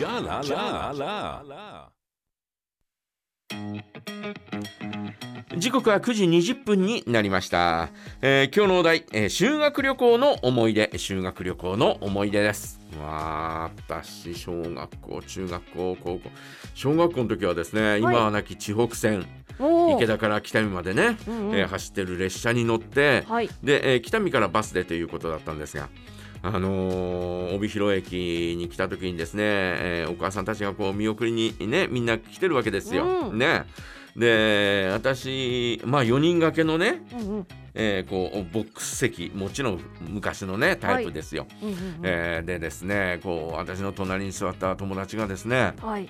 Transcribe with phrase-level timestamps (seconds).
[0.00, 1.90] じゃららら
[5.58, 7.90] 時刻は9時20分になりました、
[8.22, 10.90] えー今日のお題、えー修学旅行の思い出。
[10.96, 12.80] 修学旅行の思い出です。
[12.98, 16.20] わあ私小学校中学校高校。
[16.72, 19.26] 小学校の時はですね、今はなき地北線
[19.96, 21.58] 池田から北見までね、うんうん。
[21.58, 23.50] えー走ってる列車に乗って、はい。
[23.62, 25.90] で、えー北見からバスでということだったんですが、
[26.42, 33.04] あのー帯広駅に来た時にですね、えーお母さんたちがこう見送りにねみんな来てるわけですよ。
[33.30, 33.38] うん。
[33.38, 33.64] ね。
[34.16, 37.46] で私まあ4人掛けのね、うんうん。
[37.74, 41.46] えーこうボックス席もちろん昔のねタイプですよ。
[41.62, 41.82] うんうんうん。
[42.04, 46.08] えーでですねこう私の隣に座った友達がですねはい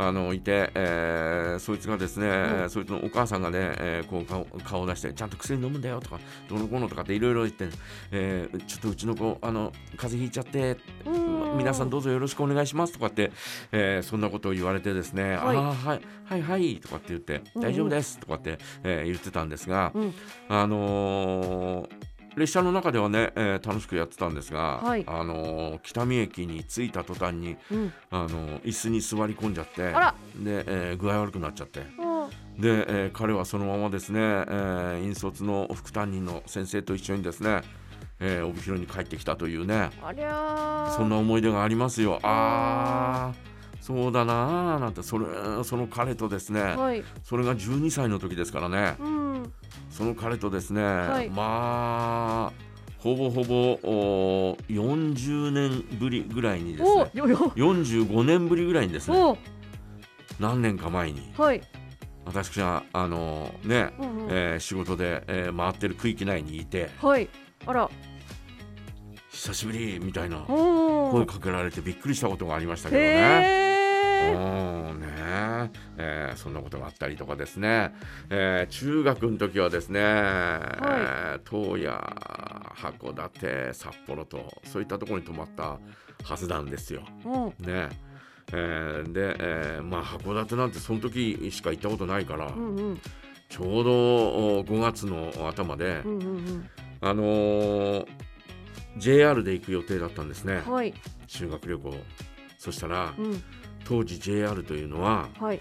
[0.00, 2.70] あのいて、えーそいつがですね、うん。
[2.70, 7.68] そいつのお母さんがね、えーこう顔顔を出してちゃんと薬飲むんだよとかどうのこうのとかっていろいろ言って、
[8.12, 11.58] えーちょっとうちの子あの風邪ひいちゃってうん。
[11.58, 13.32] 皆さんどうぞよろしくお願いしますとかって、
[13.72, 20.14] えーそんなことを言われてですね、はいああはいはいはいとかって言ってうんうん大丈夫ですとかって、えー言ってたんですが、うん。
[20.48, 25.04] あのー列車の中ではね、えー楽しくやってたんですが、はい。
[25.06, 27.92] あのー北見駅に着いた途端にうん。
[28.10, 31.80] あの椅子に座り込んじゃってで、えー具合悪くなっちゃって。
[31.80, 32.60] うん。
[32.60, 37.62] で、えー彼はそのままですね、えー引率の副担任の先生と一緒にですね、
[38.20, 39.90] えー帯広に帰ってきたというね。
[40.96, 42.18] そんな思い出がありますよ。
[42.22, 45.26] あーそうだなーなんてそれ
[45.64, 47.02] その彼とですね、はい。
[47.24, 48.96] それが12歳の時ですからね。
[48.98, 49.52] うん。
[49.90, 50.80] その彼とですね、
[51.24, 51.30] い。
[51.30, 52.52] まあ
[52.98, 57.36] ほぼほぼお40年ぶりぐらいにですねおよよ。
[57.56, 59.38] 45年ぶりぐらいにですねお。
[60.38, 61.62] 何年か前にはい。
[62.26, 64.28] 私があのね、うんうん。
[64.30, 67.28] えー仕事で、えー回ってる区域内にいてはい。
[67.66, 67.88] あら。
[69.30, 73.67] 久しぶりみたいなお声かけられてびっくりしたことがありましたけどね。
[74.94, 75.70] ね。
[75.98, 77.92] えーそんなことがあったりとかですね、
[78.30, 85.78] えー中学の時はですね、えー東谷函館札幌とそういったところに泊まった
[86.24, 87.02] はずなんですよ。
[87.24, 87.66] うん。
[87.66, 87.88] ね。
[88.52, 93.00] えーで、えーまあ函館なんてその時しか行ったことないから、うんうん。
[93.48, 93.90] ちょうど
[94.58, 96.70] お5月の頭で、うんうん
[97.00, 98.06] あのー
[98.96, 100.62] JR で行く予定だったんですね。
[100.66, 100.92] うんはい。
[101.26, 101.94] 修学旅行。
[102.58, 103.42] そしたらうん
[103.84, 105.60] 当時 JR というのは、はい。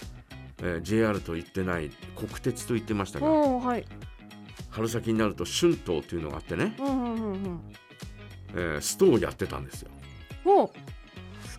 [0.59, 3.85] えー JR と言ってない国鉄と言ってましたがはい。
[4.69, 7.61] 春先になると春闘というのがあってね、うんうんうんうん。
[8.53, 9.89] えーストをやってたんですよ。
[10.45, 10.69] おー。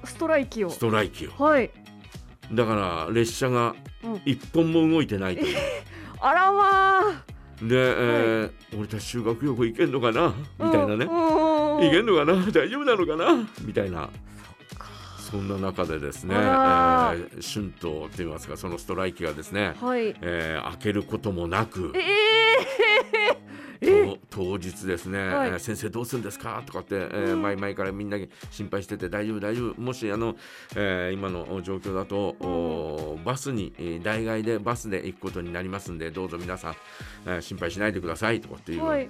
[0.04, 0.70] スストライキを。
[0.70, 1.30] ストライキを。
[1.38, 1.70] はい。
[2.52, 4.20] だから列車がうん。
[4.24, 5.56] 一本も動いてないという、
[6.20, 7.24] あらまあ。
[7.60, 10.34] で、えー俺たち修学旅行行けんのかな？
[10.58, 11.08] みたいなね、うん。
[11.08, 12.34] 行けんのかな？
[12.52, 13.48] 大丈夫なのかな？
[13.62, 14.10] みたいな
[15.30, 20.14] そんな中でですね、えー春闘といいますかそのストライキがですね、はい。
[20.22, 22.00] えー開けることもなくえ
[23.80, 25.48] ええと当日ですね、はい。
[25.50, 26.62] えー先生どうするんですか？
[26.66, 27.42] とかって、えーうん。
[27.42, 28.18] 前々からみんな
[28.50, 29.80] 心配してて大丈夫大丈夫。
[29.80, 30.36] もしあの、
[30.76, 36.74] えー今の状況だと、おバスに、えー代替でバスで行くことになりますんでどうぞ皆さん、
[37.26, 39.08] えー心配しないでくださいとかっていう、はい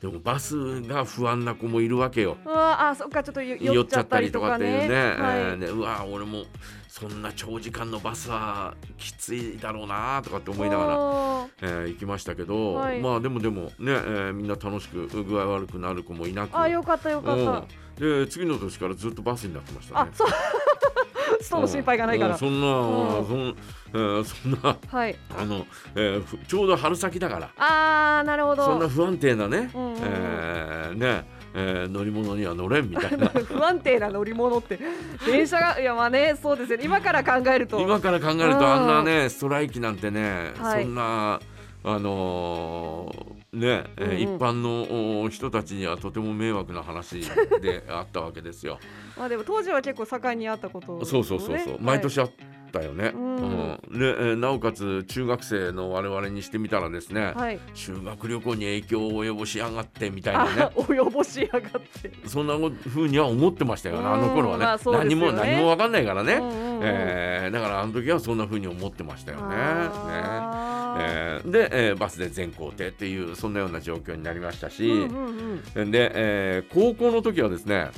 [0.00, 2.36] でもバスが不安な子もいるわけよ。
[2.44, 5.70] うわあそっかちょっとよ酔っちゃったたりとかっていうね、えはい。
[5.70, 6.44] うわ俺も
[6.86, 10.96] そんな長時間のバスはきついだろうなとかって思いながら、ら
[11.62, 13.00] えー行きましたけど、はい。
[13.00, 16.56] まあでもでもね、えーみんな楽しく具合悪くなる子もいなく。
[16.56, 17.42] あよかったよかった。
[17.42, 18.24] うん。
[18.24, 20.10] で次の年からずっとバスになってましたね。
[20.12, 20.28] あそう
[21.40, 22.32] ストの心配がないから。
[22.34, 22.38] うん。
[22.38, 23.26] そんな、うん。
[23.26, 23.56] そん
[23.90, 25.16] えーそんなはい。
[25.38, 27.50] あの、えーふちょうど春先だから。
[27.56, 28.64] あーなるほど。
[28.64, 29.98] そんな不安定なね、うんうんうん。
[30.02, 33.28] えーね、えー乗り物には乗れんみたいな。
[33.46, 34.78] 不安定な乗り物って。
[35.26, 36.84] 電車がいやまあねそうですよね。
[36.84, 37.80] 今から考えると。
[37.80, 38.58] 今から考えるうん。
[38.58, 40.82] とあんなねストライキなんてね、はい。
[40.84, 41.40] そんな
[41.84, 44.18] あのーね、えーうんうん。
[44.20, 47.20] 一般のお人たちにはとても迷惑な話
[47.60, 48.78] で あったわけですよ。
[49.16, 52.30] まあでも当時は結構盛んにあったことね、そうそうそうそう、毎年あっ
[52.72, 53.12] たよね。
[53.14, 53.36] うん。
[53.36, 53.38] う
[53.96, 53.98] ん。
[53.98, 60.70] で、えーなおかつ中学生の我々にしてみたらですね、はい、はい修学旅行に影響を及ぼしやがってみたいなあね。
[60.76, 61.62] 及ぼしやがっ
[62.02, 62.12] て。
[62.26, 65.08] そんなふうには思ってましたよね、あの頃はね,、うんまあね。
[65.08, 69.56] 何も何も分かんないからね、うんうんうんえーだからあの時はそんなふうに思ってましたよね。
[69.56, 70.47] ね
[71.00, 75.90] えーで、えーバスで全行程っていうそんなような状況になりましたし、うんうんうん。
[75.90, 77.90] で、えー高校の時はですね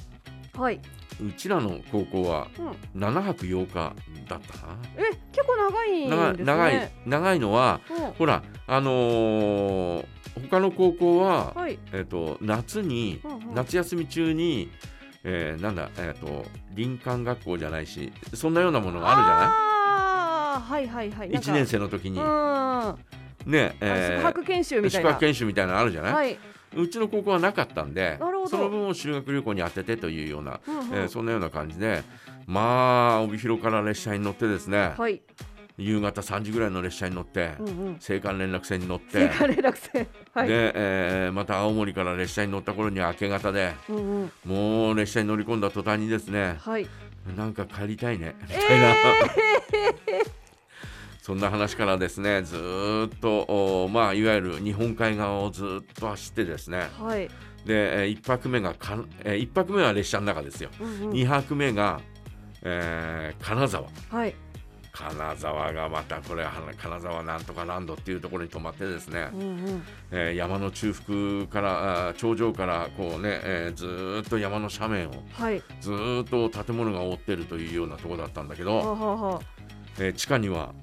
[0.56, 0.80] はい。
[1.22, 2.48] うちらの高校は
[2.94, 3.00] うん。
[3.02, 5.02] 7泊8日だったかえ
[5.32, 6.08] 結構長いね。
[6.08, 8.12] 長長い長いのはうん。
[8.12, 10.06] ほらあのー
[10.48, 11.78] 他の高校は、はい。
[11.92, 13.54] えっと夏に、うんうん。
[13.54, 14.70] 夏休み中に、
[15.24, 19.69] えーなんだ、えー、と林間学校じゃないしそんなようなものがあるじゃああ
[20.58, 21.30] はいはいはい。
[21.30, 22.18] ない1年生の時に。
[23.46, 26.38] ね、えー宿泊研修みたい宿な泊研修みたいなのあるじゃない、はい、
[26.76, 28.18] うちの高校はなかったんで
[28.48, 32.02] その分を修学旅行に当ててというような、うんうんえーそんなような感じで
[32.46, 35.22] まあ帯広から列車に乗ってですね、はい、
[35.78, 46.86] 夕方3時ぐらいの列車に乗って、うんうん、青函連絡船に乗っ追て加連絡船 はい、で、えーまた青森から列車に乗った頃には明け方でうんうん、もう列車に乗り込んだ途端にですねはい、
[47.36, 48.34] なんか帰りたいね。
[48.42, 48.94] みたいな、
[51.22, 53.42] そんな話からですねずーっと
[53.84, 56.88] おまあいわゆる日本海側をずーっと走ってですね。
[56.98, 57.28] はい、
[57.64, 62.00] で、え1泊目がか、え1泊目は列車の中ですよ、うんうん、2泊目が、
[62.62, 63.86] えー金沢。
[64.10, 64.34] はい、
[65.00, 79.40] 金沢がまたこれは金沢なんとかランドっていうところに泊まってですね、うんうん、えー山の中腹から頂上からこうね、えーずーっと山の斜面をはい、ずーっと建物が覆ってるというようなところだったんだけはあど、はあは
[79.98, 80.74] えー地下には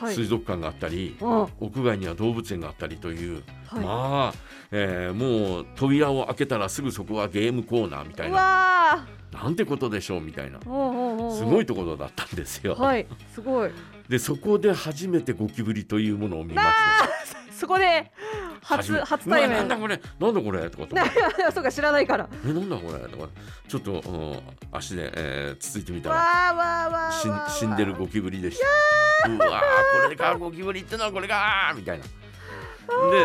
[0.00, 3.42] 水族館があったり、うん、は屋外には動物園があったりという、い、
[3.76, 4.34] まあ、
[4.72, 10.60] えーもう扉を開けたらすぐそこはゲームコーナーみたいうなわなんてことでしょうみたいな。
[10.60, 12.74] すごいところだったんですよ。
[12.74, 13.70] はい、すごい。
[14.08, 16.74] でそこで初めてゴキブリというものを見まして
[17.52, 18.12] そこで
[18.62, 19.58] 初め初対面。
[19.58, 20.00] なんだこれ？
[20.20, 20.70] なんだこれ？
[20.70, 20.86] とか。
[20.86, 21.10] と思って
[21.52, 22.28] そうか知らないから。
[22.44, 22.98] えなんだこれ？
[23.08, 23.28] とか。
[23.68, 24.40] ちょっと、うん
[24.72, 26.16] 足で、えーつついてみたら。
[26.16, 28.58] わーわーわー死んでるゴキブリでし
[29.22, 29.28] た。
[29.30, 32.04] うわーこれかゴキブリってのはこれかみたいな。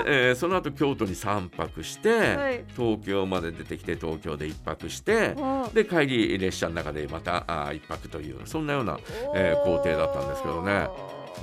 [0.06, 2.64] で、えーその後京都に3泊して、はい。
[2.76, 9.00] 東京まで出てきて東京で1泊してうんで帰り列車の中でまたあ1泊というそんなような
[9.36, 10.88] えー工程だったんですけどね。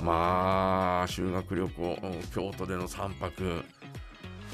[0.03, 3.63] まあ修学旅行うん京都での3泊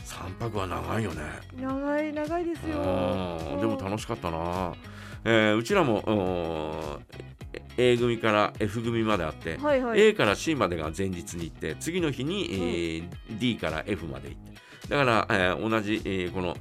[0.05, 1.21] 3泊は長いよね。
[1.59, 2.77] 長い長いですよ。
[2.77, 4.73] うんでも楽しかったな、
[5.25, 7.05] えーうちらもうん
[7.77, 10.01] A 組から F 組まであって、はいはい。
[10.01, 13.03] A から C までが前日に行って次の日に、えー
[13.39, 14.53] D から F まで行って。
[14.89, 16.55] だから、えー同じ、えーこの、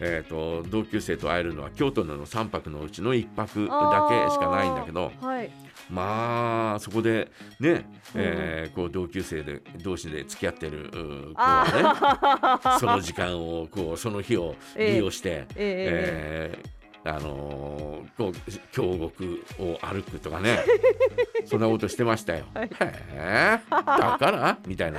[0.00, 5.50] えー、と同級生と会えるのは京都での3泊のうちの1泊だけしかないんだけどはい。
[5.90, 7.30] まあそこで
[7.60, 10.90] ね、えーこう同級生で同士で付き合ってる
[11.34, 16.77] 子はねその時間をこうその日を利用して、え ええー
[17.08, 18.34] あのー
[18.72, 20.58] 京極を歩くとかね。
[21.46, 22.44] そんなことしてましたよ。
[22.54, 22.64] はい。
[22.66, 22.68] へ
[23.12, 23.60] え。
[23.70, 24.58] だから？
[24.66, 24.98] みたいな。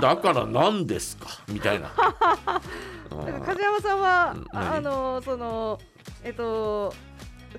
[0.00, 1.28] だから何ですか？
[1.48, 1.90] みたいな。
[3.10, 5.78] う んなんか梶山さんはうんあのその
[6.24, 6.92] えっと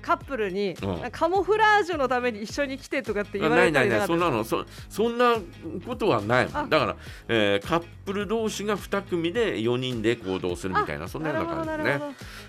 [0.00, 1.10] カップルに、うん。
[1.10, 5.36] カモフラージュのために一緒に来てとかって言わないないないれたりなかったそんなのそそんな
[5.86, 6.46] ことはない。
[6.46, 6.96] だから、
[7.28, 12.06] えーカップル同士が2組で4人で行動するみたいなそんなような感じなでねるほ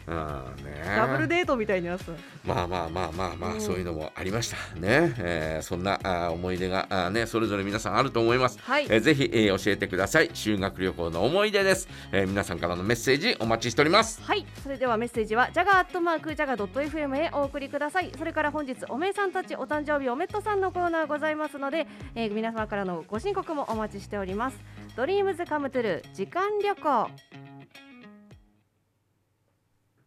[0.08, 0.82] どなるほうんね。
[0.84, 2.12] どダブルデートみたいになってた
[2.44, 8.86] まあまあまあまあまあ、うんそういうのもありましたね、えーそんなあー思い出があーねそれぞれ皆さんあると思います、はい。
[8.90, 10.32] えーぜひ、えー教えてください。
[10.34, 14.22] 修学旅行の思い出です、えー皆さんからのメッセージお待ちしております。
[14.24, 14.46] はい。
[14.64, 18.12] それではメッセージはジャガーアットマークジャガドット FM へお送りください。
[18.18, 24.58] それから本日おめえさんたちお誕生日おめっとさんのコーナーございますので、えー皆様からのご申告もお待ちしております。
[24.96, 27.10] ドリームズカムトゥル時間旅行。